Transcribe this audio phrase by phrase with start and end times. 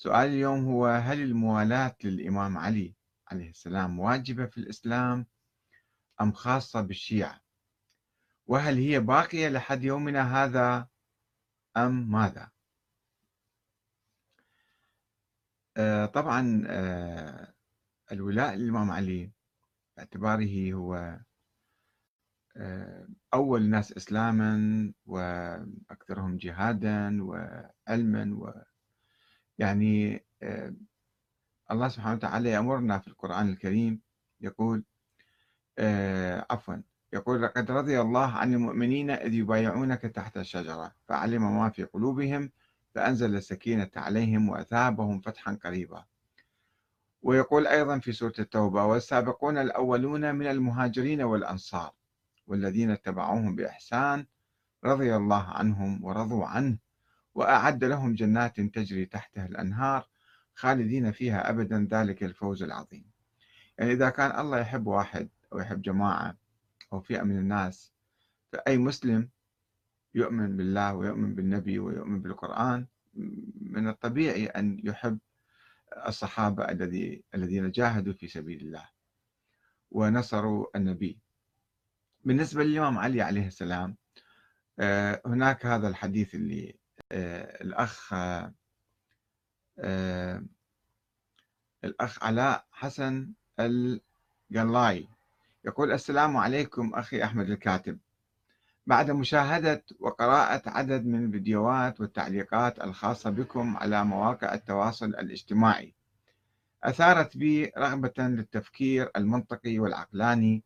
[0.00, 2.94] سؤال اليوم هو هل الموالاة للإمام علي
[3.28, 5.26] عليه السلام واجبة في الإسلام
[6.20, 7.40] أم خاصة بالشيعة؟
[8.46, 10.88] وهل هي باقية لحد يومنا هذا
[11.76, 12.50] أم ماذا؟
[15.76, 17.54] آه، طبعا آه،
[18.12, 19.32] الولاء للإمام علي
[19.96, 21.18] باعتباره هو
[22.56, 28.54] آه، أول الناس إسلاما وأكثرهم جهادا وعلما
[29.58, 30.74] يعني آه،
[31.70, 34.00] الله سبحانه وتعالى يأمرنا في القرآن الكريم
[34.40, 34.84] يقول
[35.78, 36.76] آه، عفوا
[37.12, 42.50] يقول لقد رضي الله عن المؤمنين إذ يبايعونك تحت الشجرة فعلم ما في قلوبهم
[42.94, 46.04] فأنزل السكينة عليهم وأثابهم فتحا قريبا.
[47.22, 51.92] ويقول أيضا في سورة التوبة والسابقون الأولون من المهاجرين والأنصار
[52.46, 54.26] والذين اتبعوهم بإحسان
[54.84, 56.78] رضي الله عنهم ورضوا عنه.
[57.38, 60.08] وأعد لهم جنات تجري تحتها الأنهار
[60.54, 61.88] خالدين فيها أبدا.
[61.90, 63.04] ذلك الفوز العظيم.
[63.78, 66.36] يعني إذا كان الله يحب واحد أو يحب جماعة
[66.92, 67.92] أو فئة من الناس
[68.52, 69.28] فأي مسلم
[70.14, 72.86] يؤمن بالله ويؤمن بالنبي ويؤمن بالقرآن
[73.60, 75.18] من الطبيعي أن يحب
[76.06, 78.88] الصحابة الذي الذين جاهدوا في سبيل الله
[79.90, 81.18] ونصروا النبي.
[82.24, 83.96] بالنسبة للإمام علي عليه السلام
[84.80, 86.78] آه، هناك هذا الحديث اللي
[87.12, 88.14] الأخ
[89.78, 90.42] آه،
[91.84, 95.08] الأخ علاء حسن القلاي
[95.64, 97.98] يقول السلام عليكم أخي أحمد الكاتب.
[98.86, 105.94] بعد مشاهدة وقراءة عدد من الفيديوهات والتعليقات الخاصة بكم على مواقع التواصل الاجتماعي
[106.84, 110.62] أثارت بي رغبة للتفكير المنطقي والعقلاني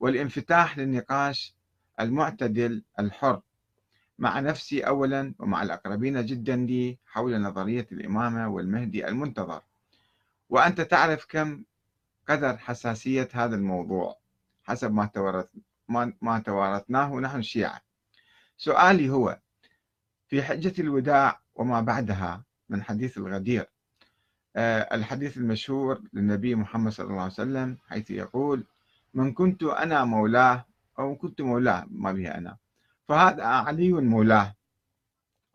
[0.00, 1.54] والانفتاح للنقاش
[2.00, 3.40] المعتدل الحر.
[4.18, 9.62] مع نفسي أولا ومع الأقربين جدا لي حول نظرية الإمامة والمهدي المنتظر.
[10.50, 11.62] وأنت تعرف كم
[12.28, 14.18] قدر حساسية هذا الموضوع
[14.64, 15.46] حسب ما تورث
[16.22, 17.80] ما توارثناه نحن الشيعة
[18.56, 19.38] سؤالي هو
[20.28, 23.66] في حجة الوداع وما بعدها من حديث الغدير
[24.56, 28.64] آه، الحديث المشهور للنبي محمد صلى الله عليه وسلم حيث يقول
[29.14, 30.64] من كنت أنا مولاه
[30.98, 32.56] أو كنت مولاه ما به أنا
[33.08, 34.54] فهذا علي مولاه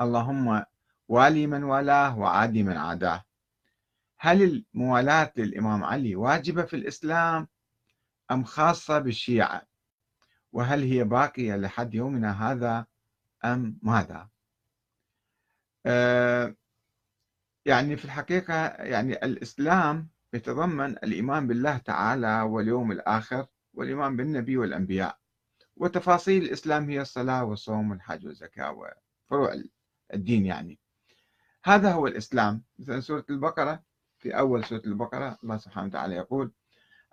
[0.02, 0.64] اللهم
[1.08, 3.26] والي من والاه وعادي من عاداه.
[4.20, 7.48] هل الموالاة للإمام علي واجبة في الإسلام
[8.32, 9.62] أم خاصة بالشيعة؟
[10.52, 12.86] وهل هي باقية لحد يومنا هذا
[13.46, 14.30] أم ماذا؟
[15.86, 16.56] أه
[17.66, 25.20] يعني في الحقيقة يعني الإسلام يتضمن الإيمان بالله تعالى واليوم الآخر والإيمان بالنبي والأنبياء.
[25.80, 29.62] وتفاصيل الإسلام هي الصلاة والصوم والحج والزكاة وفروع
[30.14, 30.80] الدين يعني.
[31.64, 32.64] هذا هو الإسلام.
[32.80, 33.84] مثلا سورة البقرة
[34.18, 36.52] في أول سورة البقرة الله سبحانه وتعالى يقول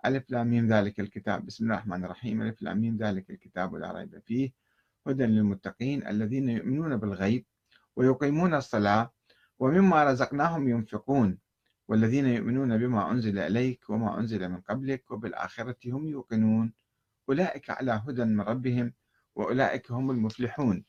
[0.05, 1.45] ألف لام ذلك الكتاب.
[1.45, 2.41] بسم الله الرحمن الرحيم.
[2.41, 4.53] ألف لام ذلك الكتاب لا ريب فيه.
[5.07, 7.45] هدى للمتقين الذين يؤمنون بالغيب
[7.95, 9.13] ويقيمون الصلاة
[9.59, 11.37] ومما رزقناهم ينفقون
[11.87, 16.73] والذين يؤمنون بما أنزل إليك وما أنزل من قبلك وبالآخرة هم يوقنون.
[17.29, 18.93] أولئك على هدى من ربهم
[19.35, 20.83] وأولئك هم المفلحون.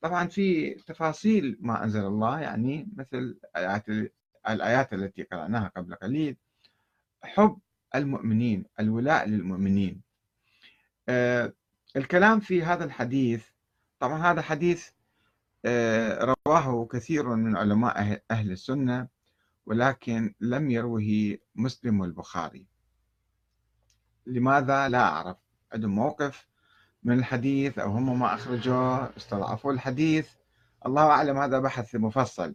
[0.00, 3.84] طبعا في تفاصيل ما أنزل الله يعني مثل الآيات,
[4.48, 6.36] الآيات التي قرأناها قبل قليل.
[7.22, 7.58] حب
[7.94, 10.02] المؤمنين الولاء للمؤمنين.
[11.08, 11.52] آه
[11.96, 13.46] الكلام في هذا الحديث
[13.98, 14.88] طبعا هذا حديث
[15.64, 19.08] آه رواه كثير من علماء أهل السنة
[19.66, 22.66] ولكن لم يروه مسلم والبخاري
[24.26, 25.36] لماذا لا أعرف؟
[25.74, 26.46] عندهم موقف
[27.04, 30.28] من الحديث أو هم ما أخرجوه استضعفوا الحديث.
[30.86, 32.54] الله أعلم هذا بحث مفصل.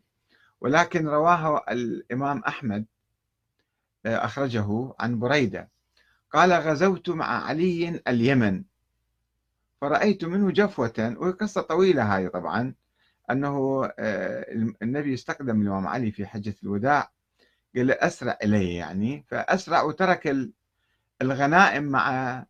[0.62, 2.86] ولكن رواه الإمام أحمد
[4.06, 5.70] آه، أخرجه عن بريدة.
[6.34, 8.64] قال غزوت مع علي اليمن.
[9.82, 12.74] فرأيت منه جفوة وقصة طويلة هذه طبعا
[13.32, 14.46] أنه آه،
[14.82, 17.12] النبي استقدم الإمام علي في حجة الوداع.
[17.76, 19.26] قال أسرع إليه يعني.
[19.28, 20.36] فأسرع وترك
[21.22, 22.46] الغنائم مع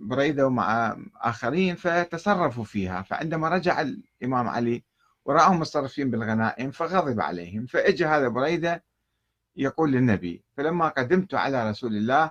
[0.00, 3.02] بريدة ومع آخرين فتصرفوا فيها.
[3.02, 4.84] فعندما رجع الإمام علي
[5.24, 7.66] ورأهم متصرفين بالغنائم فغضب عليهم.
[7.66, 8.84] فإجى هذا بريدة
[9.56, 12.30] يقول للنبي فلما قدمت على رسول الله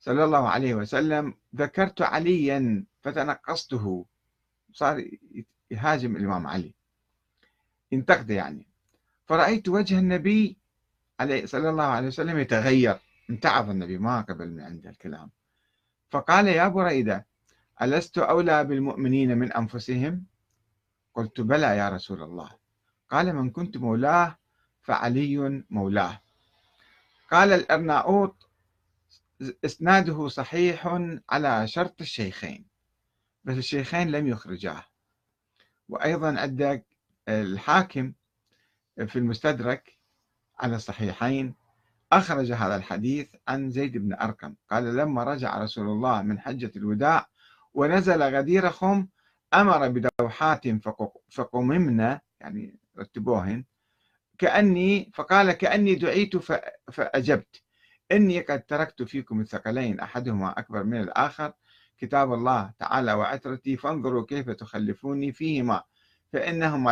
[0.00, 4.06] صلى الله عليه وسلم ذكرت عليا فتنقصته.
[4.72, 5.04] صار
[5.70, 6.74] يهاجم الإمام علي.
[7.92, 8.66] ينتقده يعني.
[9.26, 10.58] فرأيت وجه النبي
[11.20, 12.96] عليه صلى الله عليه وسلم يتغير.
[13.30, 15.30] امتعض النبي ما قبل من عنده الكلام.
[16.10, 17.26] فقال يا بريدة
[17.82, 20.24] ألست أولى بالمؤمنين من أنفسهم؟
[21.14, 22.50] قلت بلى يا رسول الله.
[23.10, 24.38] قال من كنت مولاه
[24.82, 26.20] فعلي مولاه.
[27.30, 28.50] قال الأرناؤوط
[29.64, 30.98] إسناده صحيح
[31.30, 32.66] على شرط الشيخين
[33.44, 34.84] بس الشيخين لم يخرجاه.
[35.88, 36.86] وأيضا عندك
[37.28, 38.12] الحاكم
[39.06, 39.98] في المستدرك
[40.58, 41.54] على الصحيحين
[42.12, 44.54] أخرج هذا الحديث عن زيد بن أرقم.
[44.70, 47.28] قال لما رجع رسول الله من حجة الوداع
[47.74, 49.06] ونزل غدير خم
[49.54, 50.62] أمر بدوحات
[51.30, 53.64] فقممنا يعني رتبوهن
[54.38, 56.36] كأني فقال كأني دعيت
[56.92, 57.62] فأجبت.
[58.12, 61.52] إني قد تركت فيكم الثقلين أحدهما أكبر من الآخر.
[61.98, 65.82] كتاب الله تعالى وعترتي فانظروا كيف تخلفوني فيهما
[66.32, 66.86] فإنهما